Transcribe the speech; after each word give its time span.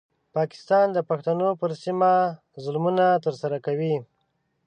پاکستان 0.35 0.85
د 0.93 0.97
پښتنو 1.09 1.49
پر 1.59 1.71
سیمه 1.83 2.11
ظلمونه 2.63 3.05
ترسره 3.25 3.57
کوي. 3.65 3.95